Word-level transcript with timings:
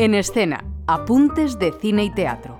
En 0.00 0.14
escena, 0.14 0.64
apuntes 0.86 1.58
de 1.58 1.74
cine 1.78 2.04
y 2.04 2.10
teatro. 2.14 2.58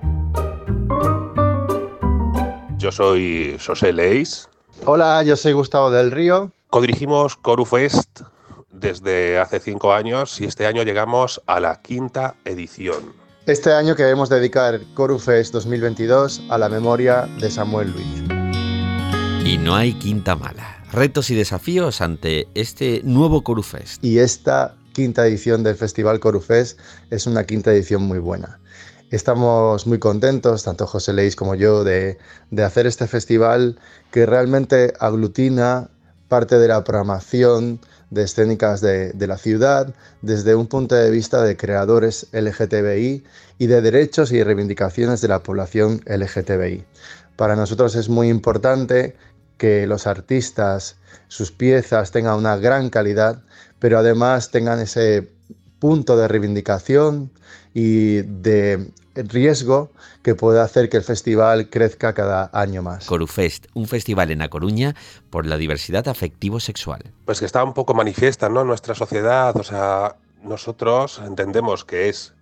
Yo 2.77 2.91
soy 2.91 3.57
José 3.65 3.91
Leis. 3.91 4.47
Hola, 4.85 5.23
yo 5.23 5.35
soy 5.35 5.53
Gustavo 5.53 5.89
del 5.89 6.11
Río. 6.11 6.51
Codirigimos 6.69 7.37
Corufest 7.37 8.21
desde 8.71 9.39
hace 9.39 9.59
cinco 9.59 9.91
años 9.91 10.39
y 10.39 10.45
este 10.45 10.67
año 10.67 10.83
llegamos 10.83 11.41
a 11.47 11.59
la 11.59 11.81
quinta 11.81 12.35
edición. 12.45 13.11
Este 13.47 13.73
año 13.73 13.95
queremos 13.95 14.29
dedicar 14.29 14.79
Corufest 14.93 15.51
2022 15.51 16.43
a 16.47 16.59
la 16.59 16.69
memoria 16.69 17.27
de 17.39 17.49
Samuel 17.49 17.91
Luis. 17.91 18.23
Y 19.43 19.57
no 19.57 19.73
hay 19.73 19.93
quinta 19.93 20.35
mala. 20.35 20.83
Retos 20.91 21.31
y 21.31 21.35
desafíos 21.35 22.01
ante 22.01 22.47
este 22.53 23.01
nuevo 23.03 23.43
Corufest. 23.43 24.03
Y 24.05 24.19
esta 24.19 24.75
quinta 24.93 25.25
edición 25.25 25.63
del 25.63 25.75
Festival 25.75 26.19
Corufest 26.19 26.79
es 27.09 27.27
una 27.27 27.45
quinta 27.45 27.71
edición 27.71 28.03
muy 28.03 28.19
buena. 28.19 28.59
Estamos 29.11 29.87
muy 29.87 29.99
contentos, 29.99 30.63
tanto 30.63 30.87
José 30.87 31.11
Leis 31.11 31.35
como 31.35 31.55
yo, 31.55 31.83
de, 31.83 32.17
hacer 32.63 32.87
este 32.87 33.07
festival 33.07 33.77
que 34.09 34.25
realmente 34.25 34.93
aglutina 34.99 35.89
parte 36.29 36.57
de 36.59 36.69
la 36.69 36.83
programación 36.85 37.81
de 38.09 38.23
escénicas 38.23 38.79
de, 38.79 39.13
la 39.17 39.37
ciudad 39.37 39.93
desde 40.21 40.55
un 40.55 40.67
punto 40.67 40.95
de 40.95 41.11
vista 41.11 41.43
de 41.43 41.57
creadores 41.57 42.27
LGTBI 42.31 43.23
y 43.57 43.67
de 43.67 43.81
derechos 43.81 44.31
y 44.31 44.43
reivindicaciones 44.43 45.19
de 45.19 45.27
la 45.27 45.43
población 45.43 46.01
LGTBI. 46.05 46.85
Para 47.35 47.57
nosotros 47.57 47.95
es 47.95 48.07
muy 48.07 48.29
importante 48.29 49.17
que 49.57 49.87
los 49.87 50.07
artistas, 50.07 50.95
sus 51.27 51.51
piezas 51.51 52.11
tengan 52.11 52.37
una 52.37 52.55
gran 52.55 52.89
calidad, 52.89 53.43
pero 53.81 53.97
además 53.97 54.51
tengan 54.51 54.79
ese 54.79 55.27
punto 55.79 56.15
de 56.15 56.27
reivindicación 56.27 57.31
y 57.73 58.21
de 58.21 58.91
riesgo 59.15 59.89
que 60.21 60.35
puede 60.35 60.61
hacer 60.61 60.87
que 60.87 60.97
el 60.97 61.03
festival 61.03 61.67
crezca 61.67 62.13
cada 62.13 62.51
año 62.53 62.83
más. 62.83 63.07
Corufest, 63.07 63.65
un 63.73 63.87
festival 63.87 64.29
en 64.29 64.43
A 64.43 64.49
Coruña 64.49 64.95
por 65.31 65.47
la 65.47 65.57
diversidad 65.57 66.07
afectivo-sexual. 66.07 67.01
Pues 67.25 67.39
que 67.39 67.45
está 67.47 67.63
un 67.63 67.73
poco 67.73 67.95
manifiesta, 67.95 68.49
¿no? 68.49 68.63
Nuestra 68.63 68.93
sociedad, 68.93 69.57
o 69.57 69.63
sea, 69.63 70.15
nosotros 70.43 71.19
entendemos 71.25 71.83
que 71.83 72.07
es 72.07 72.35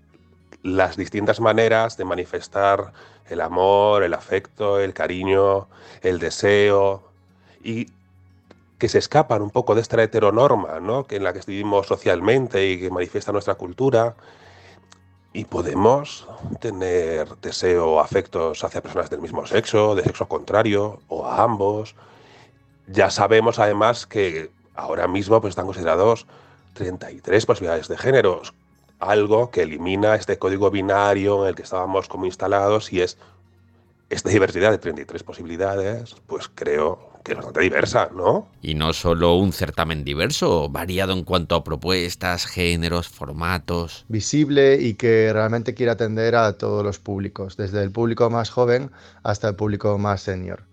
las 0.61 0.97
distintas 0.97 1.39
maneras 1.39 1.95
de 1.95 2.03
manifestar 2.03 2.91
el 3.29 3.39
amor, 3.39 4.03
el 4.03 4.13
afecto, 4.13 4.81
el 4.81 4.93
cariño, 4.93 5.69
el 6.01 6.19
deseo 6.19 7.09
y 7.63 7.87
que 8.79 8.87
se 8.87 8.97
escapan 8.97 9.41
un 9.41 9.51
poco 9.51 9.75
de 9.75 9.81
esta 9.81 10.01
heteronorma, 10.01 10.79
¿no? 10.79 11.05
En 11.09 11.23
la 11.23 11.33
que 11.33 11.41
vivimos 11.45 11.87
socialmente 11.87 12.65
y 12.65 12.79
que 12.79 12.89
manifiesta 12.89 13.33
nuestra 13.33 13.55
cultura 13.55 14.15
y 15.33 15.45
podemos 15.45 16.27
tener 16.59 17.35
deseo 17.41 17.91
o 17.91 17.99
afectos 17.99 18.63
hacia 18.63 18.81
personas 18.81 19.09
del 19.09 19.19
mismo 19.19 19.45
sexo, 19.45 19.95
de 19.95 20.03
sexo 20.03 20.27
contrario 20.27 21.01
o 21.09 21.27
a 21.27 21.43
ambos. 21.43 21.93
Ya 22.87 23.11
sabemos 23.11 23.59
además 23.59 24.07
que 24.07 24.49
ahora 24.75 25.07
mismo 25.07 25.39
pues, 25.41 25.51
están 25.51 25.65
considerados 25.65 26.25
33 26.73 27.45
posibilidades 27.45 27.89
de 27.89 27.97
géneros, 27.97 28.53
algo 28.99 29.51
que 29.51 29.63
elimina 29.63 30.15
este 30.15 30.39
código 30.39 30.71
binario 30.71 31.43
en 31.43 31.49
el 31.49 31.55
que 31.55 31.63
estábamos 31.63 32.07
como 32.07 32.25
instalados 32.25 32.93
y 32.93 33.01
es 33.01 33.17
esta 34.09 34.29
diversidad 34.29 34.71
de 34.71 34.77
33 34.77 35.21
posibilidades, 35.23 36.15
pues 36.25 36.49
creo 36.53 37.08
que 37.23 37.31
es 37.31 37.37
bastante 37.37 37.61
diversa, 37.61 38.09
¿no? 38.15 38.49
Y 38.61 38.75
no 38.75 38.93
solo 38.93 39.35
un 39.35 39.53
certamen 39.53 40.03
diverso, 40.03 40.69
variado 40.69 41.13
en 41.13 41.23
cuanto 41.23 41.55
a 41.55 41.63
propuestas, 41.63 42.45
géneros, 42.45 43.07
formatos. 43.07 44.05
Visible 44.07 44.75
y 44.75 44.93
que 44.95 45.31
realmente 45.33 45.73
quiere 45.73 45.91
atender 45.91 46.35
a 46.35 46.57
todos 46.57 46.83
los 46.83 46.99
públicos, 46.99 47.57
desde 47.57 47.83
el 47.83 47.91
público 47.91 48.29
más 48.29 48.49
joven 48.49 48.91
hasta 49.23 49.49
el 49.49 49.55
público 49.55 49.97
más 49.97 50.21
senior. 50.21 50.63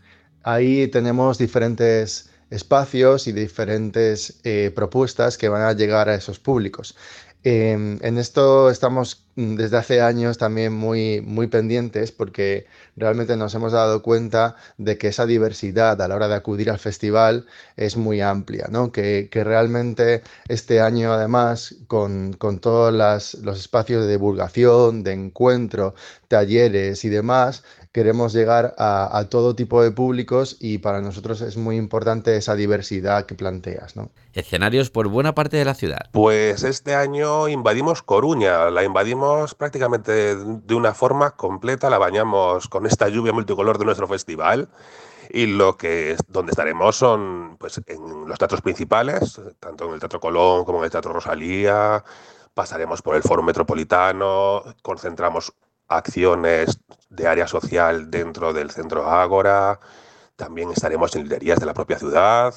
Ahí 0.43 0.89
tenemos 0.89 1.39
diferentes 1.39 2.31
espacios 2.51 3.27
y 3.27 3.33
diferentes 3.33 4.41
eh, 4.45 4.71
propuestas 4.75 5.37
que 5.37 5.49
van 5.49 5.63
a 5.63 5.73
llegar 5.73 6.09
a 6.09 6.15
esos 6.15 6.39
públicos. 6.39 6.97
Em, 7.43 7.99
en 8.03 8.19
esto 8.19 8.71
estamos 8.71 9.26
desde 9.37 9.77
hace 9.77 10.01
años 10.01 10.39
también 10.39 10.73
muy, 10.73 11.21
muy 11.21 11.47
pendientes 11.47 12.11
porque 12.11 12.67
realmente 12.97 13.37
nos 13.37 13.55
hemos 13.55 13.73
dado 13.73 14.03
cuenta 14.03 14.57
de 14.79 14.97
que 14.97 15.09
esa 15.09 15.27
diversidad 15.27 16.01
a 16.01 16.09
la 16.09 16.17
hora 16.17 16.27
de 16.27 16.35
acudir 16.35 16.71
al 16.71 16.79
festival 16.79 17.47
es 17.77 17.99
muy 17.99 18.23
amplia, 18.23 18.67
¿no? 18.71 18.91
que, 18.91 19.29
realmente 19.47 20.23
este 20.49 20.81
año 20.81 21.13
además 21.13 21.77
con, 21.87 22.33
con 22.33 22.59
todos 22.59 22.93
los 22.93 23.59
espacios 23.59 24.07
de 24.07 24.13
divulgación, 24.13 25.05
de 25.05 25.13
encuentro, 25.13 25.95
talleres 26.29 27.05
y 27.05 27.11
demás, 27.11 27.63
queremos 27.97 28.35
llegar 28.35 28.75
a, 28.77 29.25
todo 29.31 29.57
tipo 29.57 29.83
de 29.83 29.91
públicos 29.91 30.59
y 30.61 30.77
para 30.77 31.01
nosotros 31.01 31.41
es 31.41 31.57
muy 31.57 31.77
importante 31.77 32.37
esa 32.37 32.55
diversidad 32.55 33.25
que 33.25 33.35
planteas. 33.35 33.97
¿no? 33.97 34.11
Escenarios 34.35 34.91
por 34.91 35.09
buena 35.09 35.35
parte 35.35 35.57
de 35.57 35.65
la 35.65 35.73
ciudad. 35.73 36.11
Pues 36.13 36.63
este 36.63 36.95
año 36.95 37.49
invadimos 37.49 38.03
Coruña, 38.03 38.69
la 38.69 38.85
invadimos 38.85 39.26
prácticamente 39.55 40.37
de 40.37 40.75
una 40.75 40.95
forma 40.95 41.33
completa, 41.33 41.91
la 41.91 41.99
bañamos 41.99 42.69
con 42.69 42.87
esta 42.87 43.09
lluvia 43.09 43.33
multicolor 43.33 43.79
de 43.79 43.85
nuestro 43.85 44.07
festival 44.07 44.69
y 45.31 45.47
lo 45.47 45.77
que 45.77 46.17
donde 46.29 46.51
estaremos 46.51 46.97
son 46.97 47.57
pues 47.59 47.81
en 47.87 48.29
los 48.29 48.39
teatros 48.39 48.61
principales, 48.61 49.41
tanto 49.61 49.87
en 49.87 49.95
el 49.95 50.01
Teatro 50.01 50.21
Colón 50.21 50.65
como 50.65 50.79
en 50.79 50.85
el 50.85 50.91
Teatro 50.91 51.13
Rosalía, 51.13 52.05
pasaremos 52.55 53.03
por 53.03 53.17
el 53.17 53.23
Foro 53.23 53.43
Metropolitano, 53.43 54.63
concentramos 54.83 55.53
acciones 55.89 56.81
de 57.11 57.27
área 57.27 57.47
social 57.47 58.11
dentro 58.11 58.53
del 58.53 58.71
centro 58.71 59.11
Ágora, 59.11 59.79
también 60.37 60.71
estaremos 60.71 61.15
en 61.17 61.23
librerías 61.23 61.59
de 61.59 61.67
la 61.67 61.75
propia 61.75 61.99
ciudad 61.99 62.55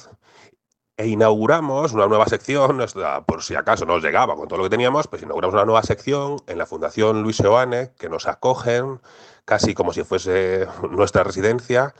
e 1.00 1.08
inauguramos 1.08 1.94
una 1.94 2.06
nueva 2.06 2.26
sección, 2.26 2.78
por 3.24 3.42
si 3.42 3.54
acaso 3.54 3.86
no 3.86 3.98
llegaba 4.00 4.36
con 4.36 4.48
todo 4.48 4.58
lo 4.58 4.64
que 4.64 4.70
teníamos, 4.70 5.06
pues 5.06 5.22
inauguramos 5.22 5.54
una 5.54 5.64
nueva 5.64 5.82
sección 5.82 6.36
en 6.46 6.58
la 6.58 6.66
Fundación 6.66 7.22
Luis 7.22 7.36
Seoane, 7.36 7.92
que 7.98 8.10
nos 8.10 8.26
acogen 8.26 9.00
casi 9.46 9.72
como 9.72 9.94
si 9.94 10.04
fuese 10.04 10.68
nuestra 10.90 11.24
residencia, 11.24 11.94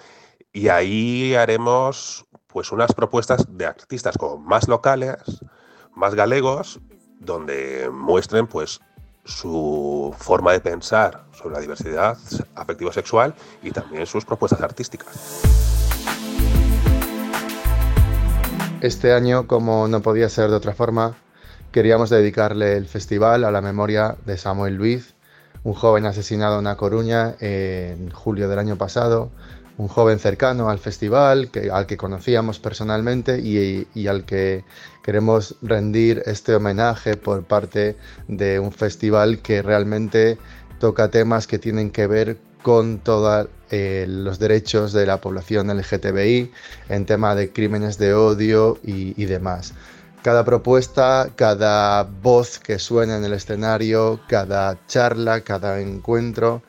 y 0.52 0.68
ahí 0.68 1.34
haremos 1.34 2.26
pues 2.46 2.72
unas 2.72 2.92
propuestas 2.92 3.46
de 3.48 3.64
artistas 3.64 4.18
como 4.18 4.36
más 4.36 4.68
locales, 4.68 5.16
más 5.94 6.14
galegos, 6.14 6.80
donde 7.20 7.88
muestren 7.90 8.46
pues 8.48 8.82
su 9.24 10.14
forma 10.18 10.52
de 10.52 10.60
pensar 10.60 11.24
sobre 11.32 11.54
la 11.54 11.62
diversidad 11.62 12.18
afectivo-sexual 12.54 13.34
y 13.62 13.70
también 13.70 14.04
sus 14.04 14.26
propuestas 14.26 14.60
artísticas. 14.60 15.40
Este 18.80 19.12
año, 19.12 19.46
como 19.46 19.88
no 19.88 20.00
podía 20.00 20.30
ser 20.30 20.48
de 20.48 20.56
otra 20.56 20.72
forma, 20.72 21.14
queríamos 21.70 22.08
dedicarle 22.08 22.78
el 22.78 22.86
festival 22.86 23.44
a 23.44 23.50
la 23.50 23.60
memoria 23.60 24.16
de 24.24 24.38
Samuel 24.38 24.76
Luiz, 24.76 25.12
un 25.64 25.74
joven 25.74 26.06
asesinado 26.06 26.60
en 26.60 26.64
La 26.64 26.76
Coruña 26.76 27.34
en 27.40 28.10
julio 28.10 28.48
del 28.48 28.58
año 28.58 28.76
pasado, 28.76 29.30
un 29.76 29.88
joven 29.88 30.18
cercano 30.18 30.70
al 30.70 30.78
festival, 30.78 31.50
al 31.70 31.84
que 31.84 31.98
conocíamos 31.98 32.58
personalmente 32.58 33.38
y, 33.38 34.06
al 34.06 34.24
que 34.24 34.64
queremos 35.02 35.56
rendir 35.60 36.22
este 36.24 36.54
homenaje 36.54 37.18
por 37.18 37.44
parte 37.44 37.96
de 38.28 38.60
un 38.60 38.72
festival 38.72 39.40
que 39.40 39.60
realmente 39.60 40.38
toca 40.78 41.10
temas 41.10 41.46
que 41.46 41.58
tienen 41.58 41.90
que 41.90 42.06
ver 42.06 42.38
con 42.62 42.98
todos 42.98 43.48
eh, 43.70 44.06
los 44.08 44.38
derechos 44.38 44.92
de 44.92 45.06
la 45.06 45.20
población 45.20 45.68
LGTBI 45.68 46.50
en 46.88 47.06
tema 47.06 47.34
de 47.34 47.52
crímenes 47.52 47.98
de 47.98 48.14
odio 48.14 48.78
y, 48.82 49.20
y 49.20 49.26
demás. 49.26 49.74
Cada 50.22 50.44
propuesta, 50.44 51.30
cada 51.36 52.02
voz 52.02 52.58
que 52.58 52.78
suena 52.78 53.16
en 53.16 53.24
el 53.24 53.32
escenario, 53.32 54.20
cada 54.28 54.78
charla, 54.86 55.40
cada 55.40 55.80
encuentro 55.80 56.62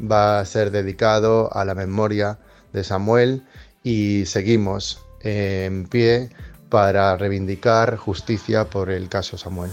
va 0.00 0.40
a 0.40 0.44
ser 0.46 0.70
dedicado 0.70 1.54
a 1.54 1.64
la 1.64 1.74
memoria 1.74 2.38
de 2.72 2.82
Samuel 2.82 3.44
y 3.82 4.24
seguimos 4.26 5.02
en 5.20 5.86
pie 5.86 6.30
para 6.68 7.16
reivindicar 7.16 7.96
justicia 7.96 8.64
por 8.64 8.90
el 8.90 9.08
caso 9.08 9.36
Samuel. 9.36 9.70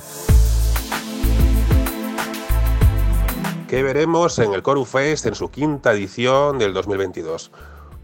¿Qué 3.72 3.84
veremos 3.84 4.38
en 4.40 4.54
el 4.54 4.64
Coru 4.64 4.84
Fest 4.84 5.26
en 5.28 5.34
su 5.34 5.50
quinta 5.50 5.94
edición 5.94 6.60
del 6.60 6.74
2022? 6.74 7.54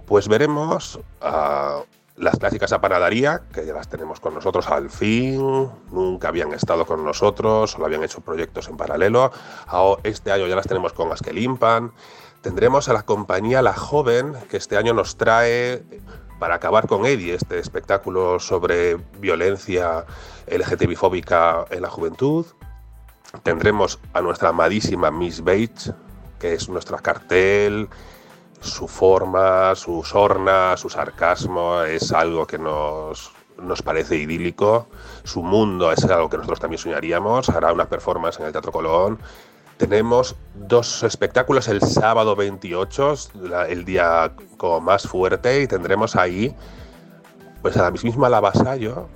Pues 0.06 0.30
veremos 0.30 0.98
a 1.20 1.82
las 2.16 2.38
clásicas 2.38 2.72
a 2.72 2.80
panadería, 2.80 3.42
que 3.54 3.66
ya 3.66 3.74
las 3.74 3.90
tenemos 3.90 4.22
con 4.22 4.34
nosotros 4.34 4.70
al 4.70 4.90
fin, 4.90 5.70
nunca 5.92 6.30
habían 6.30 6.54
estado 6.54 6.86
con 6.86 7.04
nosotros, 7.04 7.72
solo 7.72 7.86
habían 7.86 8.02
hecho 8.02 8.22
proyectos 8.22 8.70
en 8.70 8.78
paralelo. 8.78 9.34
Este 10.04 10.32
año 10.32 10.48
ya 10.48 10.56
las 10.56 10.68
tenemos 10.68 10.94
con 10.94 11.12
Askelimpan. 11.12 11.92
Tendremos 12.42 12.88
a 12.88 12.94
la 12.94 13.02
compañía 13.04 13.62
La 13.62 13.74
Joven, 13.74 14.36
que 14.50 14.56
este 14.56 14.78
año 14.78 14.94
nos 14.94 15.18
trae 15.18 15.84
para 16.40 16.56
acabar 16.56 16.88
con 16.88 17.06
Eddie, 17.06 17.34
este 17.34 17.60
espectáculo 17.60 18.40
sobre 18.40 18.96
violencia 19.20 20.06
LGTBI-fóbica 20.50 21.66
en 21.72 21.82
la 21.82 21.90
juventud. 21.90 22.46
Tendremos 23.44 24.00
a 24.14 24.22
nuestra 24.22 24.50
amadísima 24.50 25.12
Miss 25.12 25.42
Bates, 25.42 25.94
que 26.40 26.54
es 26.54 26.70
nuestro 26.70 26.98
cartel, 26.98 27.90
su 28.60 28.88
forma, 28.88 29.76
su 29.76 30.04
sorna, 30.04 30.78
su 30.78 30.90
sarcasmo, 30.90 31.82
es 31.84 32.12
algo 32.12 32.48
que 32.48 32.58
nos, 32.58 33.32
nos 33.62 33.82
parece 33.82 34.16
idílico. 34.18 34.88
Su 35.24 35.44
mundo 35.44 35.92
es 35.92 36.04
algo 36.06 36.30
que 36.30 36.38
nosotros 36.38 36.60
también 36.60 36.80
soñaríamos. 36.80 37.50
Hará 37.50 37.74
una 37.74 37.88
performance 37.88 38.40
en 38.40 38.48
el 38.48 38.52
Teatro 38.52 38.72
Colón. 38.72 39.20
Tenemos 39.78 40.36
dos 40.56 41.04
espectáculos 41.04 41.68
el 41.68 41.82
sábado 41.82 42.36
28, 42.36 43.14
el 43.70 43.86
día 43.86 44.32
como 44.58 44.82
más 44.82 45.04
fuerte, 45.04 45.62
y 45.62 45.68
tendremos 45.68 46.16
ahí 46.16 46.56
pues 47.62 47.78
a 47.78 47.84
la 47.84 47.92
misma 47.92 48.30
Lavasallo, 48.30 49.08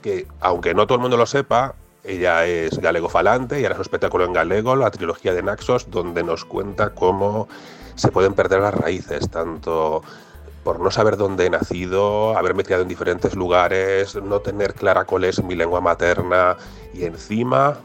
que 0.00 0.26
aunque 0.40 0.72
no 0.72 0.86
todo 0.86 0.96
el 0.96 1.02
mundo 1.02 1.18
lo 1.18 1.26
sepa, 1.26 1.74
ella 2.04 2.46
es 2.46 2.78
galego 2.78 3.08
falante 3.08 3.60
y 3.60 3.64
hará 3.64 3.76
su 3.76 3.82
espectáculo 3.82 4.24
en 4.24 4.32
galego, 4.32 4.76
la 4.76 4.90
trilogía 4.90 5.34
de 5.34 5.42
Naxos, 5.42 5.90
donde 5.90 6.22
nos 6.22 6.44
cuenta 6.44 6.90
cómo 6.90 7.48
se 7.94 8.10
pueden 8.10 8.34
perder 8.34 8.60
las 8.60 8.74
raíces, 8.74 9.30
tanto 9.30 10.02
por 10.64 10.80
no 10.80 10.90
saber 10.90 11.16
dónde 11.16 11.46
he 11.46 11.50
nacido, 11.50 12.36
haberme 12.36 12.64
criado 12.64 12.82
en 12.82 12.88
diferentes 12.88 13.34
lugares, 13.34 14.14
no 14.16 14.40
tener 14.40 14.74
clara 14.74 15.04
cuál 15.04 15.24
es 15.24 15.42
mi 15.42 15.54
lengua 15.54 15.80
materna 15.80 16.56
y 16.94 17.04
encima 17.04 17.78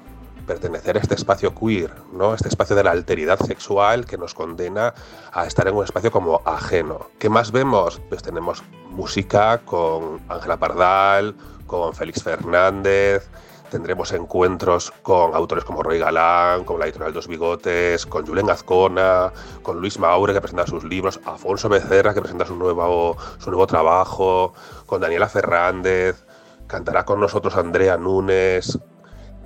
pertenecer 0.46 0.96
a 0.98 1.02
este 1.02 1.16
espacio 1.16 1.54
queer, 1.54 1.92
¿no? 2.14 2.34
Este 2.34 2.48
espacio 2.48 2.76
de 2.76 2.84
la 2.84 2.92
alteridad 2.92 3.40
sexual 3.40 4.06
que 4.06 4.18
nos 4.18 4.34
condena 4.34 4.94
a 5.34 5.46
estar 5.46 5.68
en 5.68 5.76
un 5.76 5.84
espacio 5.84 6.10
como 6.10 6.42
ajeno. 6.46 7.10
¿Qué 7.20 7.30
más 7.30 7.52
vemos? 7.52 8.02
Pues 8.08 8.24
tenemos 8.24 8.64
música 8.90 9.60
con 9.66 10.22
Ángela 10.30 10.58
Pardal, 10.58 11.36
con 11.66 11.94
Félix 11.94 12.24
Fernández, 12.24 13.30
Tendremos 13.70 14.14
encuentros 14.14 14.94
con 15.02 15.36
autores 15.36 15.66
como 15.66 15.84
Roy 15.84 16.00
Galán, 16.00 16.64
con 16.64 16.80
la 16.80 16.86
editorial 16.86 17.14
Dos 17.14 17.28
Bigotes, 17.28 18.06
con 18.06 18.26
Julen 18.26 18.50
Azcona, 18.50 19.32
con 19.62 19.82
Luis 19.82 20.00
Maure 20.00 20.34
que 20.34 20.40
presenta 20.40 20.66
sus 20.66 20.86
libros, 20.86 21.20
Afonso 21.26 21.68
Becerra 21.68 22.14
que 22.14 22.22
presenta 22.22 22.46
su 22.46 22.56
nuevo, 22.56 23.18
su 23.40 23.50
nuevo 23.50 23.68
trabajo, 23.68 24.54
con 24.86 25.02
Daniela 25.02 25.28
Fernández, 25.28 26.26
cantará 26.68 27.04
con 27.04 27.20
nosotros 27.20 27.58
Andrea 27.58 27.98
Núñez. 27.98 28.80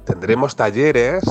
Tendremos 0.06 0.56
talleres 0.56 1.24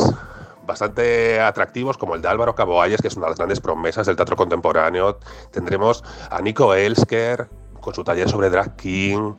bastante 0.66 1.40
atractivos 1.40 1.96
como 1.96 2.16
el 2.16 2.22
de 2.22 2.28
Álvaro 2.28 2.54
Caboalles, 2.54 3.00
que 3.00 3.08
es 3.08 3.16
una 3.16 3.26
de 3.26 3.30
las 3.30 3.38
grandes 3.38 3.60
promesas 3.60 4.06
del 4.06 4.16
teatro 4.16 4.36
contemporáneo. 4.36 5.18
Tendremos 5.52 6.02
a 6.28 6.40
Nico 6.40 6.74
Elsker 6.74 7.48
con 7.80 7.94
su 7.94 8.02
taller 8.02 8.28
sobre 8.28 8.50
drag 8.50 8.74
king. 8.76 9.34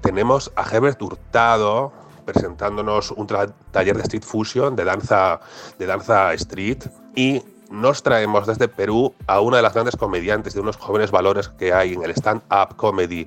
Tenemos 0.00 0.52
a 0.56 0.62
Herbert 0.68 1.00
Hurtado, 1.00 1.92
presentándonos 2.26 3.12
un 3.12 3.26
taller 3.26 3.96
de 3.96 4.02
Street 4.02 4.24
Fusion, 4.24 4.76
de 4.76 4.84
danza, 4.84 5.40
de 5.78 5.86
danza 5.86 6.34
street, 6.34 6.84
y 7.14 7.42
nos 7.70 8.02
traemos 8.02 8.46
desde 8.46 8.68
Perú 8.68 9.14
a 9.26 9.40
una 9.40 9.56
de 9.56 9.62
las 9.62 9.74
grandes 9.74 9.96
comediantes, 9.96 10.54
de 10.54 10.60
unos 10.60 10.76
jóvenes 10.76 11.10
valores 11.10 11.48
que 11.48 11.72
hay 11.72 11.94
en 11.94 12.02
el 12.02 12.10
stand-up 12.10 12.76
comedy 12.76 13.26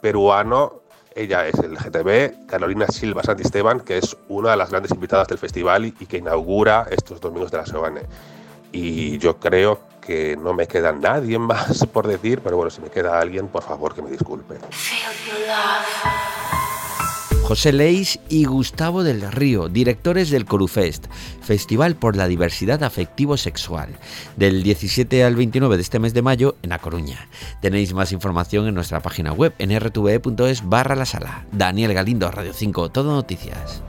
peruano. 0.00 0.80
Ella 1.14 1.46
es 1.46 1.54
el 1.54 1.76
GTB, 1.76 2.46
Carolina 2.46 2.86
Silva 2.88 3.22
Santisteban, 3.22 3.80
que 3.80 3.98
es 3.98 4.16
una 4.28 4.52
de 4.52 4.56
las 4.56 4.70
grandes 4.70 4.92
invitadas 4.92 5.28
del 5.28 5.38
festival 5.38 5.84
y, 5.86 5.92
que 5.92 6.18
inaugura 6.18 6.86
estos 6.90 7.20
domingos 7.20 7.50
de 7.50 7.58
la 7.58 7.66
Sebane. 7.66 8.02
Y 8.72 9.18
yo 9.18 9.38
creo 9.38 9.80
que 10.00 10.36
no 10.36 10.52
me 10.54 10.66
queda 10.66 10.92
nadie 10.92 11.38
más 11.50 11.86
por 11.86 12.06
decir, 12.06 12.40
pero 12.42 12.56
bueno, 12.56 12.70
si 12.70 12.80
me 12.80 12.90
queda 12.90 13.20
alguien, 13.20 13.48
por 13.48 13.62
favor 13.62 13.94
que 13.94 14.02
me 14.02 14.10
disculpe. 14.10 14.56
José 17.44 17.74
Leis 17.74 18.20
y 18.30 18.46
Gustavo 18.46 19.04
del 19.04 19.30
Río, 19.30 19.68
directores 19.68 20.30
del 20.30 20.46
Corufest, 20.46 21.08
Festival 21.42 21.94
por 21.94 22.16
la 22.16 22.26
Diversidad 22.26 22.82
Afectivo-Sexual, 22.82 23.90
del 24.38 24.62
17 24.62 25.22
al 25.22 25.36
29 25.36 25.76
de 25.76 25.82
este 25.82 25.98
mes 25.98 26.14
de 26.14 26.22
mayo 26.22 26.56
en 26.62 26.72
A 26.72 26.78
Coruña. 26.78 27.28
Tenéis 27.60 27.92
más 27.92 28.12
información 28.12 28.66
en 28.66 28.74
nuestra 28.74 29.00
página 29.00 29.34
web 29.34 29.52
en 29.58 29.78
rtve.es 29.78 30.66
barra 30.66 30.96
la 30.96 31.04
sala. 31.04 31.44
Daniel 31.52 31.92
Galindo, 31.92 32.30
Radio 32.30 32.54
5, 32.54 32.90
Todo 32.90 33.12
Noticias. 33.12 33.82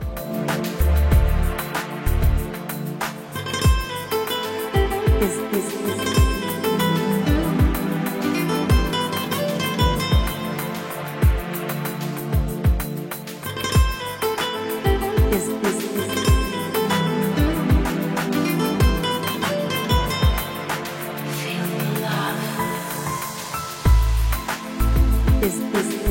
is, 25.46 25.60
is 25.60 26.05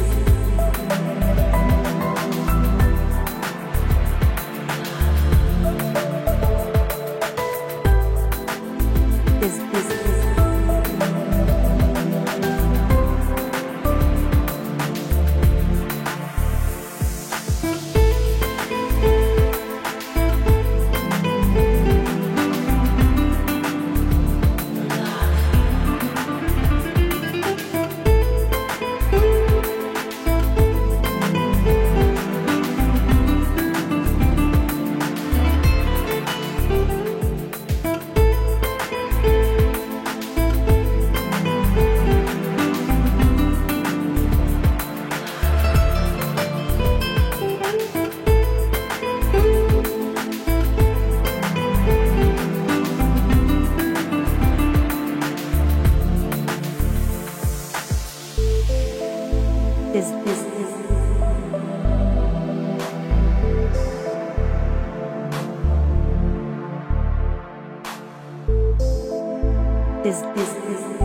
this, 70.05 70.21
this, 70.21 70.53
this. 70.53 71.04